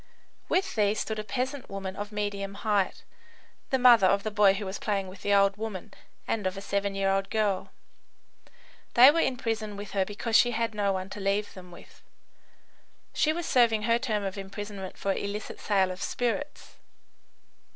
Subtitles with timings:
[0.49, 3.03] With these stood a peasant woman of medium height,
[3.69, 5.93] the mother of the boy who was playing with the old woman
[6.27, 7.69] and of a seven year old girl.
[8.95, 12.01] These were in prison with her because she had no one to leave them with.
[13.13, 16.77] She was serving her term of imprisonment for illicit sale of spirits.